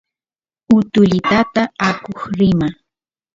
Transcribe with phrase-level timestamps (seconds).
[0.77, 2.67] utulitata akush rima